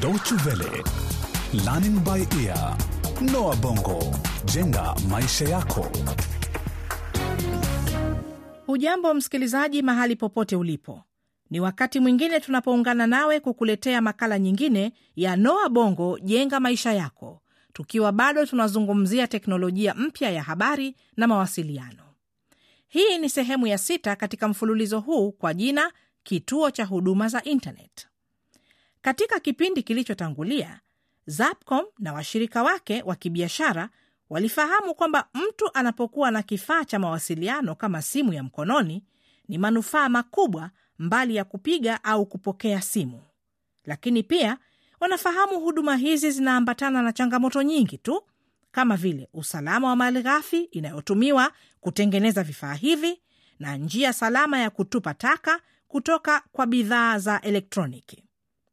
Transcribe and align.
Deutsche 0.00 0.34
Welle, 0.46 0.82
Learning 1.64 1.98
by 2.04 2.26
Ear, 2.44 2.76
Noah 3.32 3.56
Bongo, 3.56 4.00
jenga 4.44 4.94
maisha 5.08 5.44
yako. 5.48 5.86
Hujambo 8.66 9.14
msikilizaji, 9.14 9.82
mahali 9.82 10.16
popote 10.16 10.56
ulipo, 10.56 11.02
ni 11.50 11.60
wakati 11.60 12.00
mwingine 12.00 12.40
tunapoungana 12.40 13.06
nawe 13.06 13.40
kukuletea 13.40 14.00
makala 14.00 14.38
nyingine 14.38 14.92
ya 15.16 15.36
Noa 15.36 15.68
Bongo 15.68 16.18
jenga 16.18 16.60
maisha 16.60 16.92
yako, 16.92 17.42
tukiwa 17.72 18.12
bado 18.12 18.46
tunazungumzia 18.46 19.26
teknolojia 19.26 19.94
mpya 19.94 20.30
ya 20.30 20.42
habari 20.42 20.96
na 21.16 21.26
mawasiliano. 21.26 22.02
Hii 22.88 23.18
ni 23.18 23.28
sehemu 23.30 23.66
ya 23.66 23.78
sita 23.78 24.16
katika 24.16 24.48
mfululizo 24.48 25.00
huu 25.00 25.32
kwa 25.32 25.54
jina 25.54 25.92
kituo 26.22 26.70
cha 26.70 26.84
huduma 26.84 27.28
za 27.28 27.42
intanet. 27.42 28.09
Katika 29.02 29.40
kipindi 29.40 29.82
kilichotangulia, 29.82 30.80
Zapcom 31.26 31.84
na 31.98 32.12
washirika 32.12 32.62
wake 32.62 33.02
wa 33.02 33.16
kibiashara 33.16 33.88
walifahamu 34.30 34.94
kwamba 34.94 35.28
mtu 35.34 35.70
anapokuwa 35.74 36.30
na 36.30 36.42
kifaa 36.42 36.84
cha 36.84 36.98
mawasiliano 36.98 37.74
kama 37.74 38.02
simu 38.02 38.32
ya 38.32 38.42
mkononi 38.42 39.04
ni 39.48 39.58
manufaa 39.58 40.08
makubwa 40.08 40.70
mbali 40.98 41.36
ya 41.36 41.44
kupiga 41.44 42.04
au 42.04 42.26
kupokea 42.26 42.80
simu. 42.82 43.22
Lakini 43.84 44.22
pia 44.22 44.58
wanafahamu 45.00 45.60
huduma 45.60 45.96
hizi 45.96 46.30
zinaambatana 46.30 47.02
na 47.02 47.12
changamoto 47.12 47.62
nyingi 47.62 47.98
tu, 47.98 48.22
kama 48.72 48.96
vile 48.96 49.28
usalama 49.34 49.88
wa 49.88 49.96
mali 49.96 50.22
ghafi 50.22 50.60
inayotumiwa 50.62 51.52
kutengeneza 51.80 52.42
vifaa 52.42 52.74
hivi 52.74 53.20
na 53.58 53.76
njia 53.76 54.12
salama 54.12 54.58
ya 54.58 54.70
kutupa 54.70 55.14
taka 55.14 55.60
kutoka 55.88 56.42
kwa 56.52 56.66
bidhaa 56.66 57.18
za 57.18 57.40
elektroniki. 57.40 58.24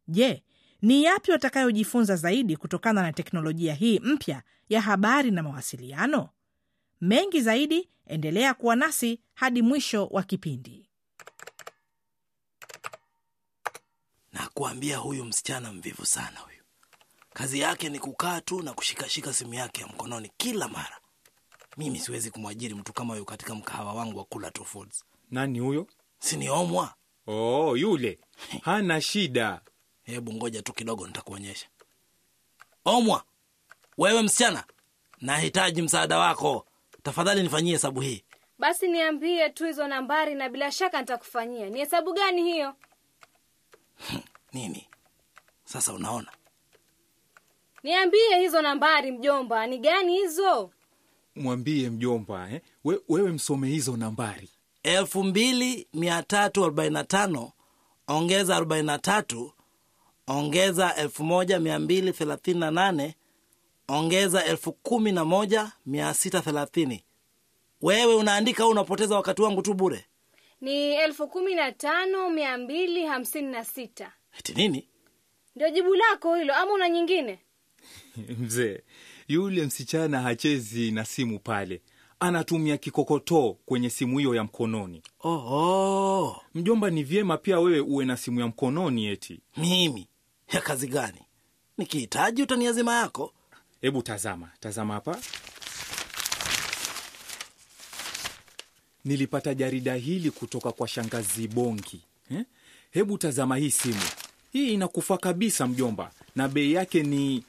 Je, 0.07 0.43
ni 0.81 1.03
yapi 1.03 1.31
watakayojifunza 1.31 2.15
zaidi 2.15 2.57
kutokana 2.57 3.01
na 3.01 3.13
teknolojia 3.13 3.73
hii 3.73 3.99
mpya 3.99 4.43
ya 4.69 4.81
habari 4.81 5.31
na 5.31 5.43
mawasiliano? 5.43 6.29
Mengi 7.01 7.41
zaidi, 7.41 7.89
endelea 8.05 8.53
kuwa 8.53 8.75
nasi 8.75 9.21
hadi 9.33 9.61
mwisho 9.61 10.05
wa 10.07 10.23
kipindi. 10.23 10.89
Nakuambia, 14.33 14.97
huyu 14.97 15.25
msichana 15.25 15.73
mvivu 15.73 16.05
sana 16.05 16.39
huyu 16.39 16.57
kazi 17.33 17.59
yake 17.59 17.89
ni 17.89 17.99
kukaa 17.99 18.41
tu 18.41 18.61
na 18.63 18.73
kushikashika 18.73 19.33
simu 19.33 19.53
yake 19.53 19.81
ya 19.81 19.87
mkononi 19.87 20.31
kila 20.37 20.67
mara 20.67 20.97
mimi 21.77 21.99
siwezi 21.99 22.31
kumwajiri 22.31 22.73
mtu 22.75 22.93
kama 22.93 23.13
huyu 23.13 23.25
katika 23.25 23.55
mkahawa 23.55 23.93
wangu 23.93 24.17
wa 24.17 24.25
kula 24.25 24.51
tu 24.51 24.65
foods 24.65 25.05
Nani 25.31 25.59
huyo? 25.59 25.87
siniomwa 26.19 26.93
Oh, 27.27 27.77
yule 27.77 28.19
hana 28.63 29.01
shida. 29.01 29.61
Hebu 30.07 30.33
ngoja 30.33 30.61
tu 30.61 30.73
kidogo 30.73 31.07
nitakuonyesha 31.07 31.67
omwa 32.85 33.23
wewe 33.97 34.21
msichana 34.21 34.63
nahitaji 35.21 35.81
msaada 35.81 36.17
wako 36.17 36.65
tafadhali 37.03 37.43
nifanyie 37.43 37.73
hesabu 37.73 38.01
hii 38.01 38.23
Basi 38.59 38.87
niambie 38.87 39.49
tu 39.49 39.65
hizo 39.65 39.87
nambari 39.87 40.35
na 40.35 40.49
bila 40.49 40.71
shaka 40.71 40.99
nitakufanyia. 41.01 41.69
Ni 41.69 41.79
hesabu 41.79 42.13
gani 42.13 42.43
hiyo? 42.43 42.73
nini 44.53 44.87
sasa 45.65 45.93
unaona 45.93 46.31
Niambie 47.83 48.39
hizo 48.39 48.61
nambari 48.61 49.11
mjomba, 49.11 49.67
ni 49.67 49.77
gani 49.77 50.13
hizo? 50.17 50.71
Mwambie 51.35 51.89
mjomba 51.89 52.49
eh? 52.51 52.61
We, 52.83 52.99
wewe 53.09 53.31
msome 53.31 53.67
hizo 53.67 53.97
nambari. 53.97 54.49
elfu 54.83 55.23
mbili 55.23 55.87
mia 55.93 56.23
tatu 56.23 56.63
arobaini 56.63 56.93
na 56.93 57.03
tano 57.03 57.51
ongeza 58.07 58.55
arobaini 58.55 58.87
na 58.87 58.97
tatu 58.99 59.53
ongeza 60.27 60.95
elfu 60.95 61.23
moja 61.23 61.59
mia 61.59 61.79
mbili 61.79 62.13
thelathini 62.13 62.59
na 62.59 62.71
nane 62.71 63.15
ongeza 63.87 64.45
elfu 64.45 64.71
kumi 64.73 65.11
na 65.11 65.25
moja 65.25 65.71
mia 65.85 66.13
sita 66.13 66.41
thelathini 66.41 67.03
wewe 67.81 68.15
unaandika 68.15 68.63
au 68.63 68.69
unapoteza 68.69 69.15
wakati 69.15 69.41
wangu 69.41 69.61
tu 69.61 69.73
bure 69.73 70.05
Ni 70.61 70.93
elfu 70.95 71.27
kumi 71.27 71.55
na 71.55 71.71
tano 71.71 72.29
mia 72.29 72.57
mbili 72.57 73.05
hamsini 73.05 73.47
na 73.51 73.63
sita. 73.65 74.11
eti 74.39 74.53
nini 74.53 74.87
Ndio 75.55 75.69
jibu 75.69 75.95
lako 75.95 76.35
hilo 76.35 76.55
ama 76.55 76.73
una 76.73 76.89
nyingine? 76.89 77.39
Mzee, 78.39 78.81
yule 79.27 79.65
msichana 79.65 80.21
hachezi 80.21 80.91
na 80.91 81.05
simu 81.05 81.39
pale, 81.39 81.81
anatumia 82.19 82.77
kikokotoo 82.77 83.53
kwenye 83.65 83.89
simu 83.89 84.17
hiyo 84.17 84.35
ya 84.35 84.43
mkononi. 84.43 85.01
oho 85.19 86.41
Mjomba, 86.55 86.89
ni 86.89 87.03
vyema 87.03 87.37
pia 87.37 87.59
wewe 87.59 87.79
uwe 87.79 88.05
na 88.05 88.17
simu 88.17 88.39
ya 88.39 88.47
mkononi. 88.47 89.05
Eti 89.07 89.39
mimi 89.57 90.07
ya 90.51 90.61
kazi 90.61 90.87
gani 90.87 91.21
nikihitaji 91.77 92.43
utaniazima 92.43 92.95
yako 92.95 93.33
hebu 93.81 94.01
tazama, 94.01 94.49
tazama 94.59 94.93
hapa. 94.93 95.17
Nilipata 99.05 99.53
jarida 99.53 99.95
hili 99.95 100.31
kutoka 100.31 100.71
kwa 100.71 100.87
shangazi 100.87 101.47
Bongi 101.47 102.01
eh? 102.31 102.45
Hebu 102.91 103.17
tazama 103.17 103.57
hii 103.57 103.71
simu 103.71 104.01
hii, 104.53 104.73
inakufaa 104.73 105.17
kabisa 105.17 105.67
mjomba, 105.67 106.11
na 106.35 106.47
bei 106.47 106.73
yake 106.73 107.03
ni 107.03 107.43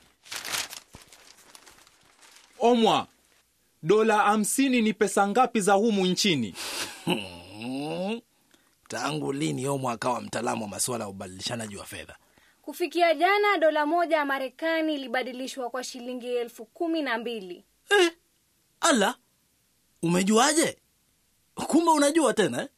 omwa 2.59 3.07
dola 3.83 4.17
hamsini. 4.19 4.83
Ni 4.83 4.93
pesa 4.95 5.29
ngapi 5.29 5.61
za 5.61 5.73
humu 5.73 6.07
nchini? 6.07 6.55
Tangu 8.89 9.33
lini 9.33 9.67
omwa 9.69 9.93
akawa 9.93 10.21
mtaalamu 10.21 10.63
wa 10.63 10.69
masuala 10.69 11.05
ya 11.05 11.11
ubadilishanaji 11.11 11.77
wa 11.77 11.85
fedha 11.85 12.17
Kufikia 12.73 13.15
jana 13.15 13.59
dola 13.59 13.87
moja 13.87 14.17
ya 14.17 14.25
Marekani 14.25 14.95
ilibadilishwa 14.95 15.71
kwa 15.71 15.85
shilingi 15.85 16.27
elfu 16.27 16.65
kumi 16.65 17.03
na 17.03 17.19
mbili. 17.19 17.65
eh, 17.91 18.13
ala 18.81 19.15
umejuaje 20.03 20.79
kumbe 21.55 21.91
unajua 21.91 22.35
tena 22.35 22.63
eh? 22.63 22.69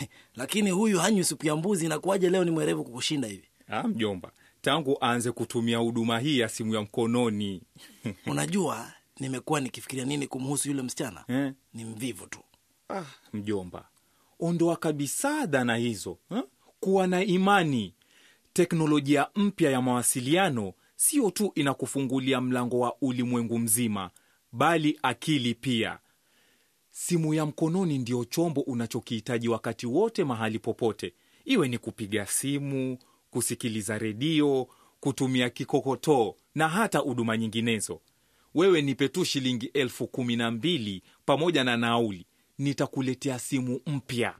lakini 0.40 0.70
huyu 0.70 0.98
hanywi 0.98 1.24
supu 1.24 1.46
ya 1.46 1.56
mbuzi 1.56 1.86
inakuwaje 1.86 2.30
leo 2.30 2.44
ni 2.44 2.50
mwerevu 2.50 2.84
kukushinda 2.84 3.28
hivi 3.28 3.48
Ah, 3.68 3.82
mjomba, 3.88 4.32
tangu 4.60 4.98
aanze 5.02 5.32
kutumia 5.32 5.78
huduma 5.78 6.18
hii 6.18 6.38
ya 6.38 6.48
simu 6.48 6.74
ya 6.74 6.80
mkononi 6.80 7.62
unajua 8.26 8.92
nimekuwa 9.20 9.60
nikifikiria 9.60 10.04
nini 10.04 10.26
kumhusu 10.26 10.68
yule 10.68 10.82
msichana 10.82 11.24
eh? 11.28 11.52
ni 11.74 11.84
mvivu 11.84 12.26
tu 12.26 12.40
Ah, 12.88 13.04
mjomba, 13.32 13.88
ondoa 14.40 14.76
kabisa 14.76 15.46
dhana 15.46 15.76
hizo 15.76 16.18
eh? 16.30 16.42
Kuwa 16.80 17.06
na 17.06 17.24
imani. 17.24 17.94
Teknolojia 18.52 19.26
mpya 19.36 19.70
ya 19.70 19.82
mawasiliano 19.82 20.72
sio 20.96 21.30
tu 21.30 21.52
inakufungulia 21.54 22.40
mlango 22.40 22.78
wa 22.78 22.96
ulimwengu 23.00 23.58
mzima, 23.58 24.10
bali 24.52 24.98
akili 25.02 25.54
pia. 25.54 25.98
Simu 26.90 27.34
ya 27.34 27.46
mkononi 27.46 27.98
ndiyo 27.98 28.24
chombo 28.24 28.60
unachokihitaji 28.60 29.48
wakati 29.48 29.86
wote, 29.86 30.24
mahali 30.24 30.58
popote, 30.58 31.14
iwe 31.44 31.68
ni 31.68 31.78
kupiga 31.78 32.26
simu, 32.26 32.98
kusikiliza 33.30 33.98
redio, 33.98 34.68
kutumia 35.00 35.50
kikokotoo 35.50 36.34
na 36.54 36.68
hata 36.68 36.98
huduma 36.98 37.36
nyinginezo. 37.36 38.00
Wewe 38.54 38.82
nipe 38.82 39.08
tu 39.08 39.24
shilingi 39.24 39.66
elfu 39.66 40.06
kumi 40.06 40.36
na 40.36 40.50
mbili 40.50 41.02
pamoja 41.24 41.64
na 41.64 41.76
nauli, 41.76 42.26
nitakuletea 42.58 43.38
simu 43.38 43.80
mpya. 43.86 44.34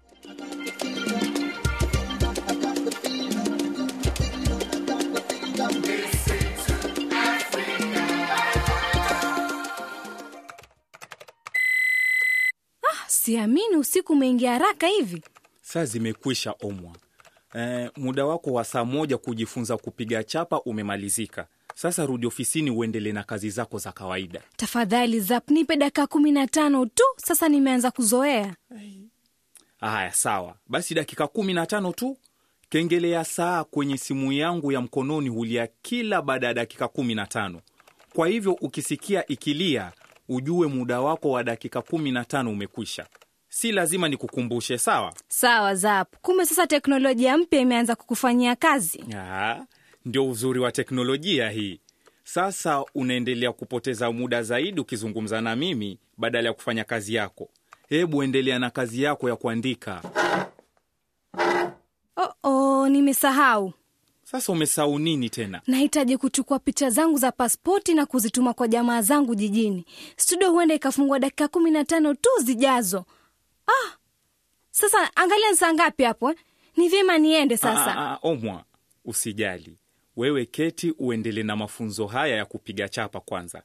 Siamini 13.25 13.77
usiku 13.77 14.13
umeingia 14.13 14.53
haraka 14.53 14.87
hivi. 14.87 15.23
Saa 15.63 15.85
zimekwisha 15.85 16.55
omwa. 16.63 16.97
E, 17.59 17.91
muda 17.97 18.27
wako 18.27 18.53
wa 18.53 18.65
saa 18.65 18.85
moja 18.85 19.19
kujifunza 19.19 19.77
kupiga 19.77 20.25
chapa 20.25 20.61
umemalizika. 20.61 21.47
Sasa 21.75 22.07
rudi 22.07 22.27
ofisini 22.27 22.71
uendele 22.71 23.13
na 23.13 23.23
kazi 23.23 23.51
zako 23.51 23.79
za 23.79 23.93
kawaida. 23.93 24.41
Tafadhali 24.57 25.21
Zap, 25.21 25.51
nipe 25.51 25.77
dakika 25.77 26.07
kumi 26.07 26.33
na 26.33 26.47
tano 26.47 26.87
tu, 26.87 27.03
sasa 27.17 27.49
nimeanza 27.49 27.91
kuzoea. 27.91 28.57
Haya, 29.81 30.13
sawa 30.13 30.55
basi, 30.67 30.95
dakika 30.95 31.27
kumi 31.27 31.55
na 31.55 31.67
tano 31.67 31.93
tu. 31.93 32.17
Kengele 32.69 33.11
ya 33.11 33.25
saa 33.25 33.65
kwenye 33.65 33.97
simu 33.99 34.33
yangu 34.33 34.73
ya 34.73 34.81
mkononi 34.81 35.29
hulia 35.29 35.69
kila 35.83 36.23
baada 36.23 36.47
ya 36.47 36.55
dakika 36.55 36.89
kumi 36.89 37.15
na 37.15 37.27
tano. 37.27 37.61
Kwa 38.15 38.29
hivyo 38.29 38.53
ukisikia 38.53 39.27
ikilia, 39.27 39.93
ujue 40.31 40.67
muda 40.67 41.01
wako 41.01 41.31
wa 41.31 41.45
dakika 41.45 41.83
kumi 41.83 42.11
na 42.13 42.25
tano 42.25 42.51
umekwisha. 42.51 43.07
Si 43.49 43.73
lazima 43.73 44.09
nikukumbushe, 44.09 44.79
sawa? 44.79 45.13
Sawa 45.29 45.75
Zap, 45.75 46.15
kumbe 46.23 46.47
sasa 46.47 46.67
teknolojia 46.67 47.39
mpya 47.39 47.61
imeanza 47.61 47.97
kukufanyia 47.97 48.57
kazi. 48.57 49.05
Ah, 49.17 49.65
ndio 50.05 50.29
uzuri 50.29 50.61
wa 50.61 50.73
teknolojia 50.73 51.51
hii. 51.51 51.81
Sasa 52.25 52.85
unaendelea 52.95 53.53
kupoteza 53.53 54.13
muda 54.13 54.43
zaidi 54.43 54.81
ukizungumza 54.81 55.41
na 55.41 55.57
mimi 55.57 55.99
badala 56.19 56.49
ya 56.49 56.53
kufanya 56.55 56.85
kazi 56.85 57.15
yako. 57.15 57.49
Hebu 57.89 58.23
endelea 58.23 58.59
na 58.59 58.71
kazi 58.71 59.03
yako 59.03 59.29
ya 59.29 59.37
kuandika. 59.37 60.03
Oh, 62.17 62.33
oh, 62.43 62.89
nimesahau. 62.89 63.73
Sasa 64.31 64.53
umesahau 64.53 64.99
nini 64.99 65.31
tena? 65.31 65.63
Nahitaji 65.67 66.17
kuchukua 66.17 66.59
picha 66.59 66.91
zangu 66.91 67.19
za 67.19 67.33
paspoti 67.33 67.95
na 67.95 68.07
kuzituma 68.07 68.55
kwa 68.55 68.69
jamaa 68.69 69.03
zangu 69.03 69.35
jijini. 69.35 69.85
Studio 70.17 70.51
huenda 70.53 70.75
ikafungua 70.75 71.19
dakika 71.19 71.49
kumi 71.49 71.71
na 71.71 71.85
tano 71.85 72.15
tu 72.15 72.31
zijazo. 72.45 73.05
Ah, 73.67 73.97
sasa 74.71 75.17
angalia 75.17 75.51
ni 75.51 75.57
saa 75.57 75.73
ngapi 75.75 76.03
hapo 76.05 76.31
eh? 76.31 76.37
Ni 76.77 76.89
vyema 76.89 77.19
niende 77.19 77.57
sasa. 77.57 77.97
Ah, 77.97 78.11
ah, 78.11 78.13
ah, 78.13 78.19
Omwa, 78.23 78.65
usijali. 79.05 79.77
Wewe 80.17 80.47
keti 80.47 80.95
uendele 80.99 81.43
na 81.43 81.57
mafunzo 81.57 82.07
haya 82.07 82.37
ya 82.37 82.45
kupiga 82.45 82.89
chapa 82.89 83.21
kwanza, 83.21 83.63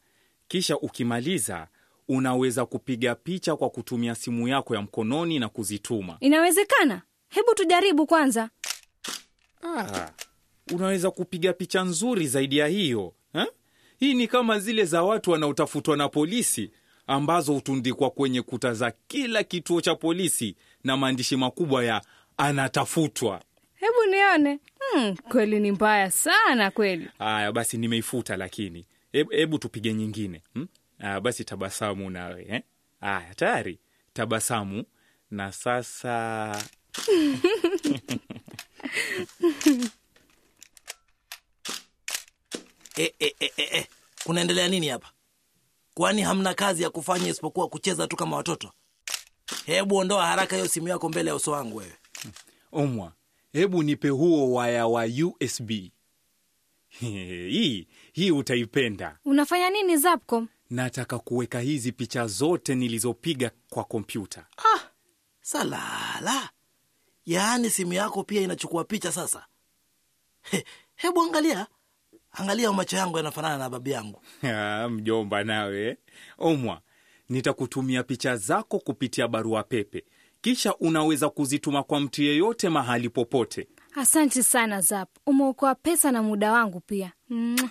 kisha 0.47 0.77
ukimaliza 0.77 1.67
unaweza 2.07 2.65
kupiga 2.65 3.15
picha 3.15 3.55
kwa 3.55 3.69
kutumia 3.69 4.15
simu 4.15 4.47
yako 4.47 4.75
ya 4.75 4.81
mkononi 4.81 5.39
na 5.39 5.49
kuzituma. 5.49 6.17
Inawezekana? 6.19 7.01
Hebu 7.29 7.53
tujaribu 7.55 8.05
kwanza. 8.05 8.49
Ah, 9.63 10.09
unaweza 10.73 11.11
kupiga 11.11 11.53
picha 11.53 11.83
nzuri 11.83 12.27
zaidi 12.27 12.57
ya 12.57 12.67
hiyo 12.67 13.13
ha? 13.33 13.47
Hii 13.99 14.13
ni 14.13 14.27
kama 14.27 14.59
zile 14.59 14.85
za 14.85 15.03
watu 15.03 15.31
wanaotafutwa 15.31 15.97
na 15.97 16.09
polisi 16.09 16.71
ambazo 17.07 17.53
hutundikwa 17.53 18.09
kwenye 18.09 18.41
kuta 18.41 18.73
za 18.73 18.93
kila 19.07 19.43
kituo 19.43 19.81
cha 19.81 19.95
polisi 19.95 20.55
na 20.83 20.97
maandishi 20.97 21.35
makubwa 21.35 21.85
ya 21.85 22.01
anatafutwa. 22.37 23.41
Hebu 23.75 24.05
nione. 24.11 24.59
Hmm, 24.79 25.15
kweli 25.17 25.59
ni 25.59 25.71
mbaya 25.71 26.11
sana 26.11 26.71
kweli. 26.71 27.07
Aya, 27.19 27.51
basi 27.51 27.77
nimeifuta, 27.77 28.37
lakini 28.37 28.85
hebu 29.11 29.31
hebu 29.31 29.57
tupige 29.59 29.93
nyingine 29.93 30.41
hmm? 30.53 30.67
Aya, 30.99 31.21
basi 31.21 31.43
tabasamu 31.43 32.09
nawe 32.09 32.45
eh? 32.49 32.61
Aya, 33.01 33.35
tayari 33.35 33.79
tabasamu, 34.13 34.83
na 35.31 35.51
sasa 35.51 36.61
e, 42.97 43.13
e, 43.19 43.35
e, 43.39 43.51
e, 43.57 43.63
e. 43.79 43.87
kunaendelea 44.23 44.67
nini 44.67 44.87
hapa 44.87 45.11
kwani 45.93 46.21
hamna 46.21 46.53
kazi 46.53 46.83
ya 46.83 46.89
kufanya 46.89 47.27
isipokuwa 47.29 47.67
kucheza 47.69 48.07
tu 48.07 48.15
kama 48.15 48.35
watoto 48.37 48.71
hebu 49.65 49.95
ondoa 49.95 50.25
haraka 50.27 50.55
hiyo 50.55 50.67
simu 50.67 50.87
yako 50.87 51.09
mbele 51.09 51.29
ya 51.29 51.35
uso 51.35 51.51
wangu 51.51 51.77
wewe 51.77 51.93
Omwa, 52.71 53.13
hebu 53.53 53.83
nipe 53.83 54.09
huo 54.09 54.51
waya 54.53 54.87
wa 54.87 55.03
USB. 55.05 55.71
Hii 56.99 57.87
hii 58.13 58.31
utaipenda. 58.31 59.17
Unafanya 59.25 59.69
nini 59.69 59.97
Zapcom? 59.97 60.47
Nataka 60.69 61.19
kuweka 61.19 61.59
hizi 61.59 61.91
picha 61.91 62.27
zote 62.27 62.75
nilizopiga 62.75 63.51
kwa 63.69 63.83
kompyuta. 63.83 64.45
salala 65.41 66.49
yaani 67.25 67.69
simu 67.69 67.93
yako 67.93 68.23
pia 68.23 68.41
inachukua 68.41 68.83
picha 68.83 69.11
sasa 69.11 69.45
He, 70.51 70.65
hebu 70.95 71.21
angalia 71.21 71.67
angalia 72.37 72.71
macho 72.73 72.97
yangu 72.97 73.17
yanafanana 73.17 73.57
na 73.57 73.69
babi 73.69 73.91
yangu 73.91 74.21
Mjomba 74.89 75.43
nawe. 75.43 75.97
Omwa, 76.37 76.81
nitakutumia 77.29 78.03
picha 78.03 78.37
zako 78.37 78.79
kupitia 78.79 79.27
barua 79.27 79.63
pepe, 79.63 80.03
kisha 80.41 80.75
unaweza 80.75 81.29
kuzituma 81.29 81.83
kwa 81.83 81.99
mtu 81.99 82.23
yeyote 82.23 82.69
mahali 82.69 83.09
popote. 83.09 83.67
Asante 83.95 84.43
sana 84.43 84.81
Zap, 84.81 85.09
umeokoa 85.25 85.75
pesa 85.75 86.11
na 86.11 86.23
muda 86.23 86.51
wangu 86.51 86.79
pia. 86.79 87.11
Mwah. 87.29 87.69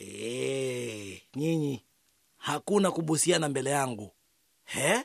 E, 0.00 1.22
nyinyi 1.36 1.84
hakuna 2.36 2.90
kubusiana 2.90 3.48
mbele 3.48 3.70
yangu 3.70 4.12
he? 4.64 5.04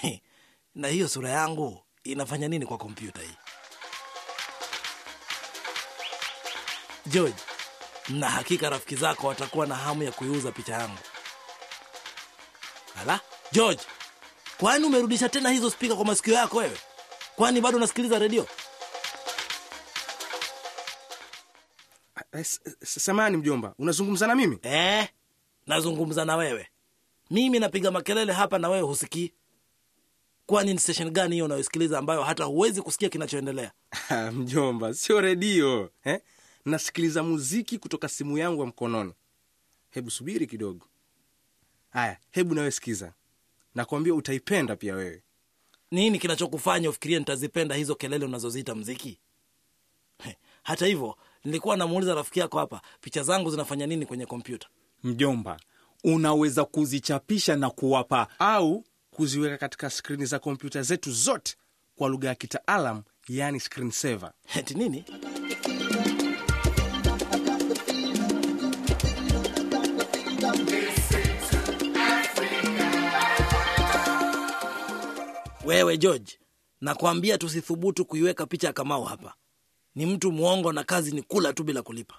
He, 0.00 0.22
na 0.74 0.88
hiyo 0.88 1.08
sura 1.08 1.30
yangu 1.30 1.80
inafanya 2.04 2.48
nini 2.48 2.66
kwa 2.66 2.78
kompyuta 2.78 3.20
hii 3.22 3.36
george 7.06 7.36
na 8.08 8.30
hakika 8.30 8.70
rafiki 8.70 8.96
zako 8.96 9.26
watakuwa 9.26 9.66
na 9.66 9.74
hamu 9.74 10.02
ya 10.02 10.12
kuiuza 10.12 10.52
picha 10.52 10.72
yangu. 10.72 10.98
Ala 13.00 13.20
george 13.52 13.82
kwani 14.58 14.84
umerudisha 14.84 15.28
tena 15.28 15.50
hizo 15.50 15.70
spika 15.70 15.96
kwa 15.96 16.04
masikio 16.04 16.34
yako 16.34 16.56
wewe? 16.58 16.76
Kwani 17.36 17.60
bado 17.60 17.76
unasikiliza 17.76 18.18
redio? 18.18 18.46
Eh, 22.32 22.40
s- 22.40 22.60
s- 22.82 23.04
Samahani 23.04 23.36
mjomba, 23.36 23.74
unazungumza 23.78 24.26
na 24.26 24.34
mimi? 24.34 24.58
eh, 24.62 25.08
nazungumza 25.66 26.24
na 26.24 26.36
wewe. 26.36 26.68
Mimi 27.30 27.58
napiga 27.58 27.90
makelele 27.90 28.32
hapa 28.32 28.58
na 28.58 28.68
wewe 28.68 28.82
husikii. 28.82 29.32
Kwani 30.46 30.72
ni 30.72 30.78
stesheni 30.80 31.10
gani 31.10 31.34
hiyo 31.34 31.44
unayosikiliza 31.44 31.98
ambayo 31.98 32.22
hata 32.22 32.44
huwezi 32.44 32.82
kusikia 32.82 33.08
kinachoendelea? 33.08 33.72
Mjomba, 34.32 34.94
sio 34.94 35.20
redio 35.20 35.90
eh? 36.04 36.20
Nasikiliza 36.66 37.22
muziki 37.22 37.78
kutoka 37.78 38.08
simu 38.08 38.38
yangu 38.38 38.60
ya 38.60 38.66
mkononi. 38.66 39.12
Hebu 39.90 40.10
subiri 40.10 40.46
kidogo. 40.46 40.86
Haya, 41.90 42.18
hebu 42.30 42.54
nawe 42.54 42.70
sikiza, 42.70 43.12
nakwambia 43.74 44.14
utaipenda 44.14 44.76
pia 44.76 44.94
wewe. 44.94 45.22
nini 45.90 46.18
kinachokufanya 46.18 46.90
ufikirie 46.90 47.18
nitazipenda 47.18 47.74
hizo 47.74 47.94
kelele 47.94 48.24
unazoziita 48.24 48.74
mziki 48.74 49.18
He, 50.24 50.36
hata 50.62 50.86
hivyo 50.86 51.16
nilikuwa 51.44 51.76
namuuliza 51.76 52.14
rafiki 52.14 52.40
yako 52.40 52.58
hapa 52.58 52.80
picha 53.00 53.22
zangu 53.22 53.50
zinafanya 53.50 53.86
nini 53.86 54.06
kwenye 54.06 54.26
kompyuta 54.26 54.68
Mjomba, 55.04 55.60
unaweza 56.04 56.64
kuzichapisha 56.64 57.56
na 57.56 57.70
kuwapa 57.70 58.28
au 58.38 58.84
kuziweka 59.10 59.58
katika 59.58 59.90
skrini 59.90 60.26
za 60.26 60.38
kompyuta 60.38 60.82
zetu 60.82 61.12
zote 61.12 61.56
kwa 61.96 62.08
lugha 62.08 62.28
ya 62.28 62.34
kitaalam, 62.34 63.02
yani 63.28 63.60
screen 63.60 63.90
saver. 63.90 64.32
heti 64.46 64.74
nini 64.74 65.04
wewe 75.66 75.96
george 75.98 76.38
nakwambia 76.80 77.38
tusithubutu 77.38 78.04
kuiweka 78.04 78.46
picha 78.46 78.66
ya 78.66 78.72
kamau 78.72 79.04
hapa 79.04 79.34
ni 79.94 80.06
mtu 80.06 80.32
mwongo 80.32 80.72
na 80.72 80.84
kazi 80.84 81.12
ni 81.12 81.22
kula 81.22 81.52
tu 81.52 81.64
bila 81.64 81.82
kulipa 81.82 82.14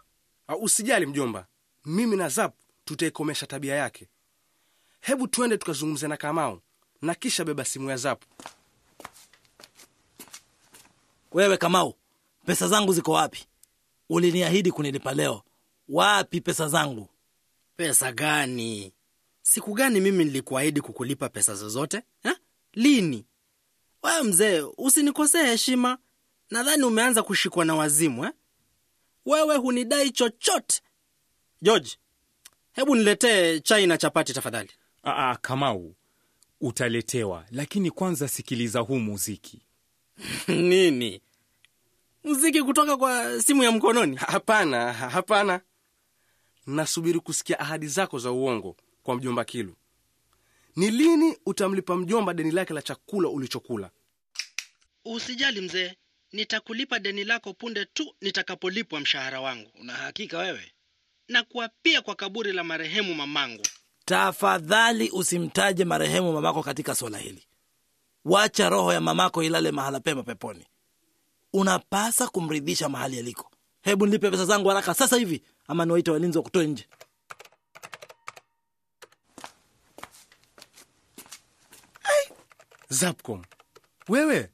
Ah, 0.50 0.56
Usijali 0.56 1.06
mjomba, 1.06 1.48
mimi 1.86 2.16
na 2.18 2.30
Zap 2.30 2.54
tutaikomesha 2.86 3.46
tabia 3.48 3.76
yake. 3.76 4.08
Hebu 5.02 5.28
tuende 5.28 5.58
tukazungumze 5.58 6.08
na 6.08 6.18
Kamau 6.18 6.62
na 7.02 7.16
kisha 7.16 7.46
beba 7.46 7.66
simu 7.66 7.90
ya 7.90 7.98
Zap. 7.98 8.24
wewe 11.32 11.58
kamau 11.58 11.96
pesa 12.46 12.68
zangu 12.68 12.94
ziko 12.94 13.12
wapi 13.12 13.46
uliniahidi 14.10 14.72
kunilipa 14.72 15.13
leo 15.13 15.44
wapi 15.89 16.42
pesa 16.42 16.68
zangu 16.68 17.10
Pesa 17.77 18.12
gani? 18.12 18.94
Siku 19.42 19.74
gani 19.74 20.01
mimi 20.01 20.25
nilikuahidi 20.25 20.82
kukulipa 20.82 21.30
pesa 21.30 21.56
zozote 21.56 22.01
ha? 22.24 22.36
Lini? 22.74 23.25
Wewe 24.08 24.24
mzee, 24.24 24.62
usinikosee 24.78 25.44
heshima. 25.46 25.98
Nadhani 26.52 26.84
umeanza 26.84 27.24
kushikwa 27.24 27.66
na 27.66 27.76
wazimu 27.76 28.26
eh? 28.26 28.32
Wewe 29.26 29.56
hunidai 29.56 30.12
chochote. 30.12 30.82
George, 31.62 31.98
hebu 32.74 32.96
niletee 32.96 33.60
chai 33.60 33.88
na 33.88 33.98
chapati 33.98 34.34
tafadhali. 34.34 34.70
Aa, 35.04 35.36
Kamau, 35.36 35.96
utaletewa, 36.62 37.46
lakini 37.52 37.92
kwanza 37.92 38.28
sikiliza 38.28 38.80
huu 38.80 39.00
muziki. 39.00 39.62
Nini? 40.48 41.22
Muziki 42.24 42.64
kutoka 42.64 42.98
kwa 42.98 43.42
simu 43.42 43.64
ya 43.64 43.72
mkononi? 43.72 44.16
Hapana, 44.16 44.94
hapana, 44.94 45.62
nasubiri 46.68 47.20
kusikia 47.20 47.60
ahadi 47.60 47.88
zako 47.88 48.20
za 48.20 48.32
uongo 48.32 48.76
kwa 49.04 49.16
mjomba 49.16 49.46
Kilu. 49.46 49.76
Ni 50.76 50.92
lini 50.92 51.38
utamlipa 51.46 51.96
mjomba 51.96 52.34
deni 52.34 52.52
lake 52.52 52.74
la 52.74 52.82
chakula 52.82 53.30
ulichokula? 53.30 53.90
Usijali 55.14 55.62
mzee, 55.62 55.96
nitakulipa 56.32 57.00
deni 57.00 57.24
lako 57.24 57.54
punde 57.54 57.86
tu 57.86 58.16
nitakapolipwa 58.22 59.00
mshahara 59.00 59.42
wangu, 59.42 59.72
una 59.82 59.94
hakika 59.94 60.38
wewe? 60.38 60.72
Na 61.28 61.44
kuapia 61.44 62.02
kwa 62.02 62.16
kaburi 62.16 62.52
la 62.54 62.64
marehemu 62.64 63.14
mamangu. 63.16 63.64
tafadhali 64.06 65.10
usimtaje 65.10 65.86
marehemu 65.86 66.34
mamako 66.34 66.64
katika 66.64 66.96
swala 66.96 67.18
hili. 67.18 67.44
Wacha 68.26 68.70
roho 68.70 68.94
ya 68.94 69.02
mamako 69.02 69.44
ilale 69.44 69.72
mahala 69.72 70.00
pema 70.00 70.24
peponi. 70.24 70.66
Unapasa 71.54 72.28
kumridhisha 72.28 72.90
mahali 72.90 73.20
aliko. 73.20 73.52
Hebu 73.82 74.06
nilipe 74.06 74.32
pesa 74.32 74.46
zangu 74.46 74.70
haraka 74.70 74.94
sasa 74.94 75.18
hivi 75.18 75.44
ama 75.68 75.86
niwaite 75.86 76.12
walinzi 76.12 76.38
wa 76.38 76.44
kutoe 76.44 76.68
nje. 76.68 76.88
Zapcom, 82.90 83.42
wewe 84.10 84.50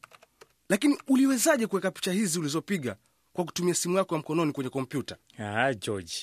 lakini 0.70 0.98
uliwezaje 1.08 1.67
kuweka 1.67 1.91
picha 1.91 2.12
hizi 2.12 2.39
ulizopiga 2.39 2.96
kwa 3.34 3.46
kutumia 3.46 3.74
simu 3.74 3.98
yako 3.98 4.15
ya 4.15 4.20
mkononi 4.20 4.51
kwenye 4.51 4.70
kompyuta? 4.70 5.17
Ah, 5.38 5.74
George, 5.74 6.13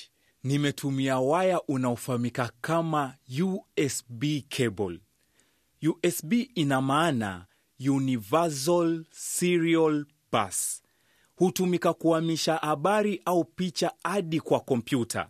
nimetumia 0.43 1.19
waya 1.19 1.61
unaofahamika 1.61 2.51
kama 2.61 3.15
USB 3.41 4.23
cable. 4.49 4.99
USB 5.83 6.33
ina 6.55 6.81
maana 6.81 7.45
Universal 7.89 9.05
Serial 9.11 10.05
Bus. 10.31 10.81
hutumika 11.35 11.93
kuhamisha 11.93 12.55
habari 12.55 13.21
au 13.25 13.43
picha 13.45 13.91
hadi 14.03 14.39
kwa 14.39 14.59
kompyuta, 14.59 15.29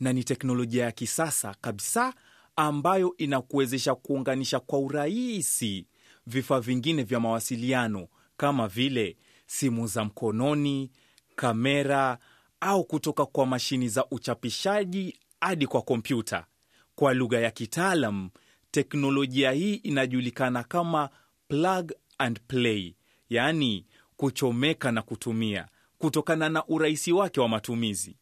na 0.00 0.12
ni 0.12 0.24
teknolojia 0.24 0.84
ya 0.84 0.92
kisasa 0.92 1.54
kabisa 1.60 2.14
ambayo 2.56 3.14
inakuwezesha 3.18 3.94
kuunganisha 3.94 4.60
kwa 4.60 4.78
urahisi 4.78 5.86
vifaa 6.26 6.60
vingine 6.60 7.02
vya 7.02 7.20
mawasiliano 7.20 8.08
kama 8.42 8.68
vile 8.68 9.16
simu 9.46 9.86
za 9.86 10.04
mkononi, 10.04 10.90
kamera 11.36 12.18
au 12.60 12.84
kutoka 12.84 13.26
kwa 13.26 13.46
mashini 13.46 13.88
za 13.88 14.06
uchapishaji 14.10 15.18
hadi 15.40 15.66
kwa 15.66 15.82
kompyuta. 15.82 16.46
Kwa 16.94 17.14
lugha 17.14 17.40
ya 17.40 17.50
kitaalam, 17.50 18.30
teknolojia 18.70 19.52
hii 19.52 19.74
inajulikana 19.74 20.62
kama 20.64 21.10
plug 21.48 21.92
and 22.18 22.40
play, 22.48 22.94
yaani 23.30 23.86
kuchomeka 24.16 24.92
na 24.92 25.02
kutumia, 25.02 25.68
kutokana 25.98 26.48
na 26.48 26.66
urahisi 26.66 27.12
wake 27.12 27.40
wa 27.40 27.48
matumizi. 27.48 28.16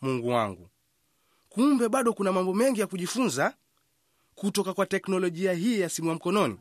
Mungu 0.00 0.28
wangu, 0.28 0.68
kumbe 1.48 1.88
bado 1.88 2.12
kuna 2.12 2.32
mambo 2.32 2.54
mengi 2.54 2.80
ya 2.80 2.86
kujifunza 2.86 3.54
kutoka 4.34 4.74
kwa 4.74 4.86
teknolojia 4.86 5.52
hii 5.52 5.80
ya 5.80 5.88
simu 5.88 6.08
ya 6.08 6.14
mkononi. 6.14 6.56